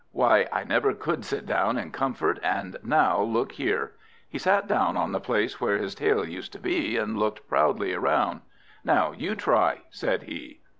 Why, 0.13 0.47
I 0.51 0.63
never 0.63 0.95
could 0.95 1.23
sit 1.23 1.45
down 1.45 1.77
in 1.77 1.91
comfort, 1.91 2.39
and 2.41 2.75
now 2.81 3.21
look 3.21 3.51
here!" 3.51 3.91
He 4.27 4.39
sat 4.39 4.65
down 4.67 4.97
on 4.97 5.11
the 5.11 5.19
place 5.19 5.61
where 5.61 5.77
his 5.77 5.93
tail 5.93 6.27
used 6.27 6.51
to 6.53 6.59
be, 6.59 6.97
and 6.97 7.19
looked 7.19 7.47
proudly 7.47 7.93
round. 7.95 8.41
"Now, 8.83 9.11
you 9.11 9.35
try!" 9.35 9.81
said 9.91 10.23
he. 10.23 10.61